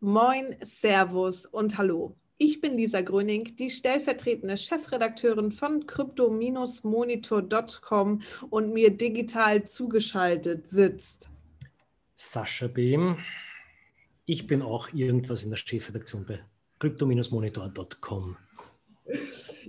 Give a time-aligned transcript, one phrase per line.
[0.00, 2.14] Moin, Servus und Hallo.
[2.36, 8.20] Ich bin Lisa Gröning, die stellvertretende Chefredakteurin von crypto-monitor.com
[8.50, 11.30] und mir digital zugeschaltet sitzt.
[12.14, 13.16] Sascha Behm.
[14.26, 16.40] Ich bin auch irgendwas in der Chefredaktion bei
[16.78, 18.36] crypto-monitor.com.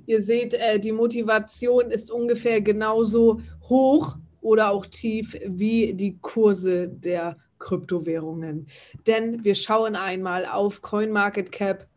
[0.05, 3.39] Ihr seht, äh, die Motivation ist ungefähr genauso
[3.69, 8.67] hoch oder auch tief wie die Kurse der Kryptowährungen.
[9.07, 11.87] Denn wir schauen einmal auf CoinMarketCap.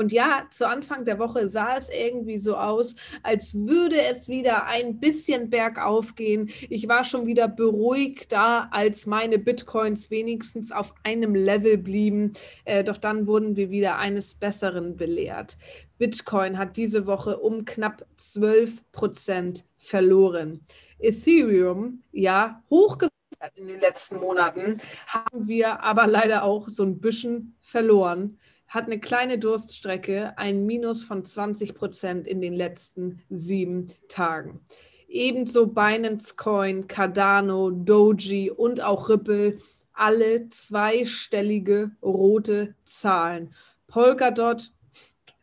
[0.00, 4.64] Und ja, zu Anfang der Woche sah es irgendwie so aus, als würde es wieder
[4.64, 6.48] ein bisschen bergauf gehen.
[6.70, 12.32] Ich war schon wieder beruhigter, als meine Bitcoins wenigstens auf einem Level blieben.
[12.64, 15.58] Äh, doch dann wurden wir wieder eines Besseren belehrt.
[15.98, 20.64] Bitcoin hat diese Woche um knapp 12 Prozent verloren.
[20.98, 23.10] Ethereum, ja, hochgefahren
[23.54, 28.38] in den letzten Monaten, haben wir aber leider auch so ein bisschen verloren.
[28.70, 34.60] Hat eine kleine Durststrecke, ein Minus von 20 Prozent in den letzten sieben Tagen.
[35.08, 39.58] Ebenso Binance Coin, Cardano, Doji und auch Ripple,
[39.92, 43.52] alle zweistellige rote Zahlen.
[43.88, 44.72] Polkadot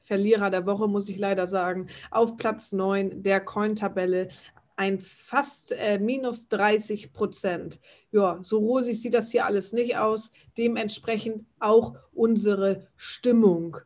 [0.08, 4.30] Verlierer der Woche, muss ich leider sagen, auf Platz 9 der Coin-Tabelle
[4.78, 7.82] ein fast äh, minus 30 Prozent.
[8.12, 10.32] Ja, so rosig sieht das hier alles nicht aus.
[10.58, 13.78] Dementsprechend auch unsere Stimmung.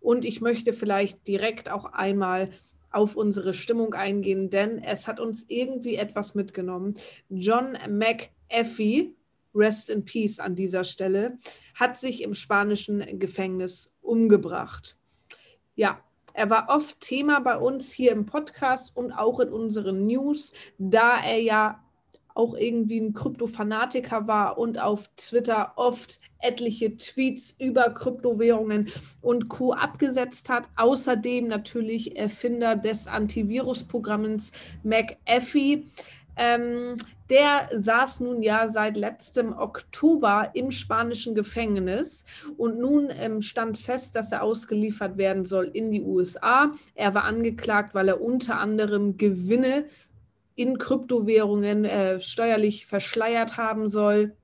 [0.00, 2.50] Und ich möchte vielleicht direkt auch einmal
[2.90, 6.96] auf unsere Stimmung eingehen, denn es hat uns irgendwie etwas mitgenommen.
[7.30, 9.14] John McAfee,
[9.54, 11.38] Rest in Peace an dieser Stelle,
[11.74, 14.96] hat sich im spanischen Gefängnis umgebracht.
[15.74, 16.02] Ja,
[16.34, 21.18] er war oft Thema bei uns hier im Podcast und auch in unseren News, da
[21.22, 21.80] er ja
[22.34, 28.88] auch irgendwie ein Kryptofanatiker war und auf Twitter oft etliche Tweets über Kryptowährungen
[29.20, 29.72] und Co.
[29.72, 30.68] abgesetzt hat.
[30.76, 35.84] Außerdem natürlich Erfinder des Antivirusprogramms McAfee.
[36.36, 36.94] Ähm,
[37.30, 42.24] der saß nun ja seit letztem Oktober im spanischen Gefängnis
[42.56, 46.72] und nun ähm, stand fest, dass er ausgeliefert werden soll in die USA.
[46.94, 49.86] Er war angeklagt, weil er unter anderem Gewinne
[50.54, 54.36] in Kryptowährungen äh, steuerlich verschleiert haben soll.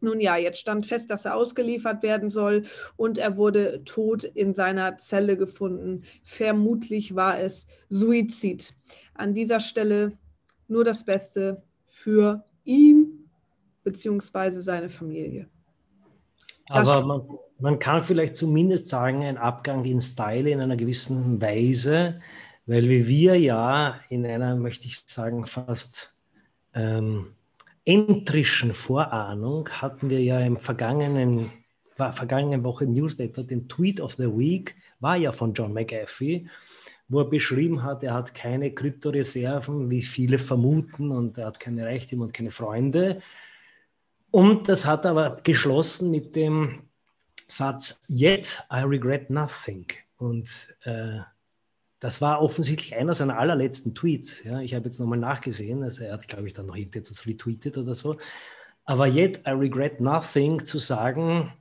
[0.00, 2.64] Nun ja, jetzt stand fest, dass er ausgeliefert werden soll
[2.96, 6.04] und er wurde tot in seiner Zelle gefunden.
[6.24, 8.74] Vermutlich war es Suizid.
[9.14, 10.18] An dieser Stelle
[10.72, 13.28] nur das Beste für ihn
[13.84, 14.60] bzw.
[14.60, 15.48] seine Familie.
[16.68, 17.22] Aber man,
[17.58, 22.20] man, kann vielleicht zumindest sagen, ein Abgang in Style in einer gewissen Weise,
[22.66, 26.14] weil wir ja in einer, möchte ich sagen, fast
[26.74, 27.34] ähm,
[27.84, 31.50] entrischen Vorahnung hatten wir ja im vergangenen,
[31.96, 36.46] vergangenen Woche im Newsletter den Tweet of the Week, war ja von John McAfee
[37.12, 41.84] wo er beschrieben hat, er hat keine Kryptoreserven, wie viele vermuten, und er hat keine
[41.84, 43.20] Reichtümer und keine Freunde.
[44.30, 46.84] Und das hat aber geschlossen mit dem
[47.46, 49.84] Satz, Yet I regret nothing.
[50.16, 50.48] Und
[50.84, 51.18] äh,
[52.00, 54.42] das war offensichtlich einer seiner allerletzten Tweets.
[54.44, 57.76] Ja, ich habe jetzt nochmal nachgesehen, also er hat, glaube ich, dann noch irgendetwas retweetet
[57.76, 58.16] oder so.
[58.86, 61.52] Aber Yet I regret nothing zu sagen,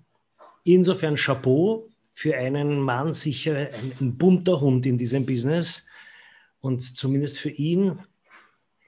[0.63, 1.90] insofern Chapeau,
[2.21, 5.87] für einen Mann sicher ein, ein bunter Hund in diesem Business
[6.59, 7.97] und zumindest für ihn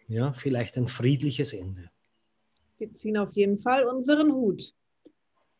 [0.07, 1.89] ja, vielleicht ein friedliches Ende.
[2.77, 4.75] Wir ziehen auf jeden Fall unseren Hut.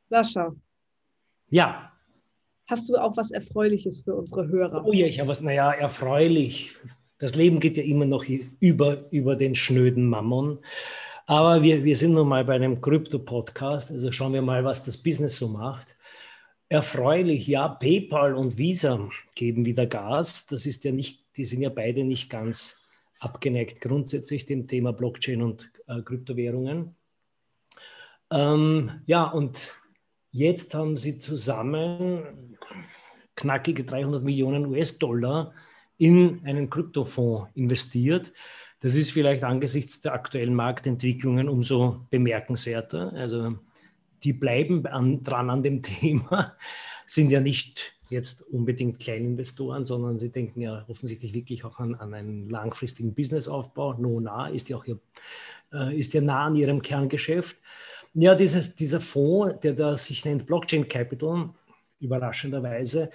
[0.07, 0.55] Sascha.
[1.49, 1.91] Ja.
[2.67, 4.85] Hast du auch was Erfreuliches für unsere Hörer?
[4.85, 6.75] Oh ja, ich habe was, naja, erfreulich.
[7.17, 8.23] Das Leben geht ja immer noch
[8.59, 10.59] über, über den schnöden Mammon.
[11.25, 14.95] Aber wir, wir sind nun mal bei einem Krypto-Podcast, also schauen wir mal, was das
[14.95, 15.92] Business so macht.
[16.69, 20.47] Erfreulich, ja, PayPal und Visa geben wieder Gas.
[20.47, 22.87] Das ist ja nicht, die sind ja beide nicht ganz
[23.19, 26.95] abgeneigt grundsätzlich dem Thema Blockchain und äh, Kryptowährungen.
[28.31, 29.75] Ähm, ja, und
[30.31, 32.57] jetzt haben sie zusammen
[33.35, 35.53] knackige 300 Millionen US-Dollar
[35.97, 38.33] in einen Kryptofonds investiert.
[38.81, 43.13] Das ist vielleicht angesichts der aktuellen Marktentwicklungen umso bemerkenswerter.
[43.13, 43.57] Also
[44.23, 46.55] die bleiben an, dran an dem Thema,
[47.05, 52.13] sind ja nicht jetzt unbedingt Kleininvestoren, sondern sie denken ja offensichtlich wirklich auch an, an
[52.13, 53.93] einen langfristigen Businessaufbau.
[53.93, 54.99] Nona ist ja auch hier,
[55.73, 57.57] äh, ist ja nah an ihrem Kerngeschäft.
[58.13, 61.49] Ja, dieses, dieser Fonds, der da sich nennt Blockchain Capital,
[61.99, 63.09] überraschenderweise,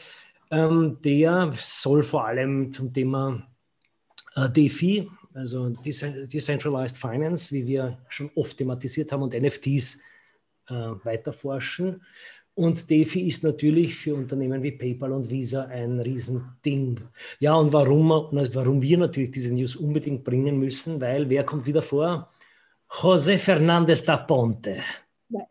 [0.51, 3.47] ähm, der soll vor allem zum Thema
[4.35, 10.03] äh, DeFi, also Decentralized Finance, wie wir schon oft thematisiert haben, und NFTs
[10.69, 12.03] weiterforschen.
[12.55, 17.01] Und DeFi ist natürlich für Unternehmen wie PayPal und Visa ein Riesending.
[17.39, 21.83] Ja, und warum, warum wir natürlich diese News unbedingt bringen müssen, weil wer kommt wieder
[21.83, 22.33] vor?
[22.91, 24.83] José Fernández da Ponte,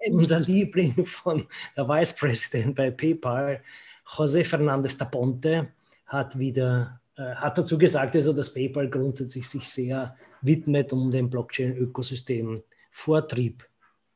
[0.10, 1.46] unser Liebling von
[1.78, 3.62] der Vice President bei PayPal.
[4.06, 5.70] José Fernández da Ponte
[6.08, 11.30] hat wieder äh, hat dazu gesagt, also dass PayPal grundsätzlich sich sehr widmet, um dem
[11.30, 13.68] Blockchain-Ökosystem Vortrieb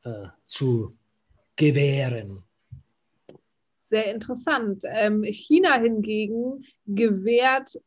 [0.04, 0.96] äh, zu
[1.56, 2.42] gewähren.
[3.78, 4.84] Sehr interessant.
[4.86, 7.78] Ähm, China hingegen gewährt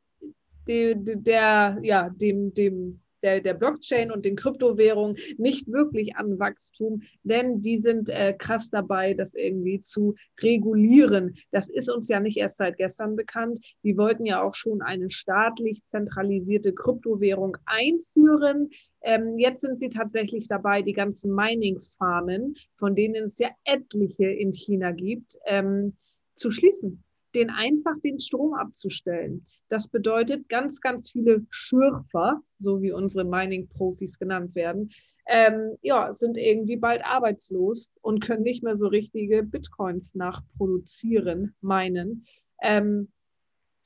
[0.68, 6.38] de, de, der, ja, dem, dem der, der Blockchain und den Kryptowährungen nicht wirklich an
[6.38, 11.36] Wachstum, denn die sind äh, krass dabei, das irgendwie zu regulieren.
[11.52, 13.60] Das ist uns ja nicht erst seit gestern bekannt.
[13.84, 18.70] Die wollten ja auch schon eine staatlich zentralisierte Kryptowährung einführen.
[19.02, 24.54] Ähm, jetzt sind sie tatsächlich dabei, die ganzen Mining-Farmen, von denen es ja etliche in
[24.54, 25.96] China gibt, ähm,
[26.36, 27.05] zu schließen
[27.36, 29.46] den einfach den Strom abzustellen.
[29.68, 34.90] Das bedeutet, ganz, ganz viele Schürfer, so wie unsere Mining-Profis genannt werden,
[35.28, 42.24] ähm, ja, sind irgendwie bald arbeitslos und können nicht mehr so richtige Bitcoins nachproduzieren, meinen.
[42.62, 43.10] Ähm,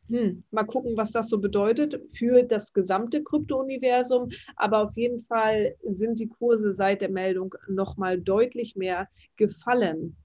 [0.10, 4.30] hm, mal gucken, was das so bedeutet für das gesamte Krypto-Universum.
[4.56, 9.08] Aber auf jeden Fall sind die Kurse seit der Meldung nochmal deutlich mehr
[9.38, 10.18] gefallen.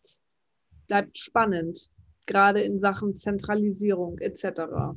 [0.86, 1.90] Bleibt spannend
[2.26, 4.96] gerade in Sachen Zentralisierung etc.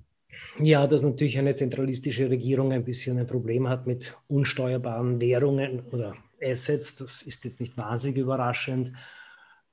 [0.59, 6.15] Ja, dass natürlich eine zentralistische Regierung ein bisschen ein Problem hat mit unsteuerbaren Währungen oder
[6.41, 8.93] Assets, das ist jetzt nicht wahnsinnig überraschend.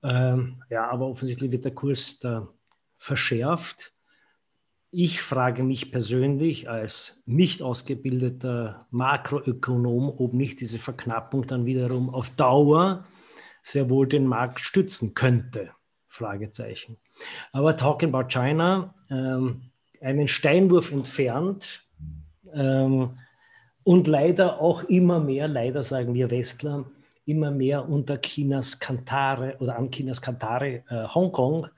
[0.03, 2.49] Ähm, ja, aber offensichtlich wird der Kurs da
[2.97, 3.93] verschärft.
[4.91, 12.31] Ich frage mich persönlich als nicht ausgebildeter Makroökonom, ob nicht diese Verknappung dann wiederum auf
[12.31, 13.05] Dauer
[13.63, 15.71] sehr wohl den Markt stützen könnte.
[16.15, 16.97] Fragezeichen.
[17.53, 19.63] Aber talking about China, ähm,
[20.01, 21.85] einen Steinwurf entfernt
[22.53, 23.19] ähm,
[23.83, 26.85] und leider auch immer mehr, leider sagen wir Westler,
[27.27, 31.69] immer mehr unter Chinas Kantare oder an Chinas Kantare äh, Hongkong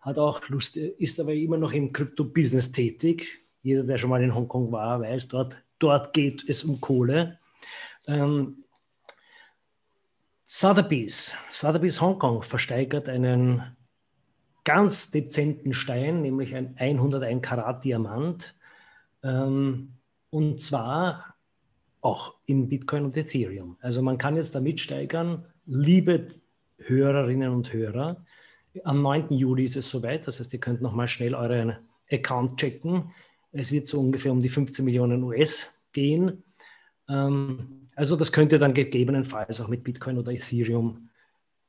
[0.00, 3.40] hat auch Lust, ist aber immer noch im Krypto-Business tätig.
[3.62, 7.38] Jeder, der schon mal in Hongkong war, weiß, dort, dort geht es um Kohle.
[8.06, 8.64] Ähm,
[10.52, 13.62] Sotheby's, Sotheby's Hongkong versteigert einen
[14.64, 18.56] ganz dezenten Stein, nämlich ein 101 Karat Diamant.
[19.22, 19.92] Ähm,
[20.30, 21.36] und zwar
[22.00, 23.76] auch in Bitcoin und Ethereum.
[23.80, 26.26] Also man kann jetzt damit steigern, liebe
[26.78, 28.24] Hörerinnen und Hörer,
[28.82, 29.28] am 9.
[29.28, 31.76] Juli ist es soweit, das heißt, ihr könnt nochmal schnell euren
[32.10, 33.12] Account checken.
[33.52, 36.42] Es wird so ungefähr um die 15 Millionen US gehen.
[37.10, 41.10] Ähm, also das könnt ihr dann gegebenenfalls auch mit Bitcoin oder Ethereum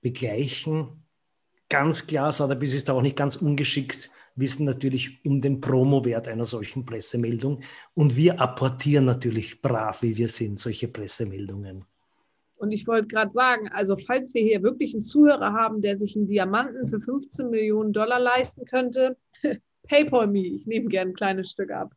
[0.01, 1.03] begleichen.
[1.69, 6.45] Ganz klar, Sotheby's ist da auch nicht ganz ungeschickt, wissen natürlich um den Promowert einer
[6.45, 7.63] solchen Pressemeldung.
[7.93, 11.85] Und wir apportieren natürlich brav, wie wir sind, solche Pressemeldungen.
[12.55, 16.15] Und ich wollte gerade sagen, also falls wir hier wirklich einen Zuhörer haben, der sich
[16.15, 19.17] einen Diamanten für 15 Millionen Dollar leisten könnte,
[19.88, 21.94] PayPal me, ich nehme gerne ein kleines Stück ab.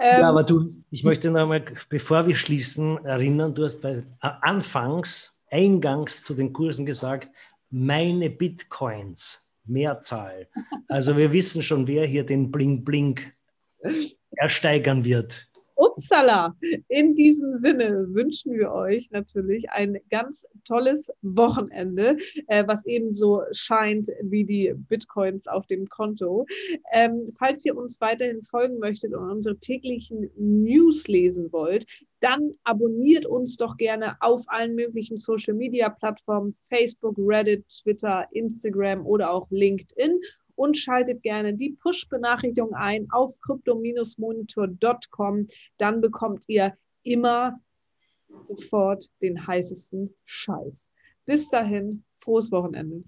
[0.00, 4.02] Ähm, ja, aber du, ich möchte noch mal, bevor wir schließen, erinnern, du hast bei,
[4.20, 7.30] anfangs, eingangs zu den Kursen gesagt,
[7.70, 10.48] meine Bitcoins, Mehrzahl.
[10.88, 13.20] Also wir wissen schon, wer hier den Bling Bling
[14.36, 15.48] ersteigern wird.
[15.76, 16.56] Upsala!
[16.88, 22.16] In diesem Sinne wünschen wir euch natürlich ein ganz tolles Wochenende,
[22.46, 26.46] äh, was ebenso scheint wie die Bitcoins auf dem Konto.
[26.92, 31.86] Ähm, falls ihr uns weiterhin folgen möchtet und unsere täglichen News lesen wollt,
[32.20, 39.04] dann abonniert uns doch gerne auf allen möglichen Social Media Plattformen, Facebook, Reddit, Twitter, Instagram
[39.06, 40.20] oder auch LinkedIn
[40.56, 45.46] und schaltet gerne die Push-Benachrichtigung ein auf crypto-monitor.com.
[45.78, 47.60] Dann bekommt ihr immer
[48.48, 50.92] sofort den heißesten Scheiß.
[51.24, 53.04] Bis dahin, frohes Wochenende.